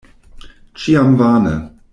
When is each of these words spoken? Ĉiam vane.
Ĉiam 0.85 1.15
vane. 1.23 1.57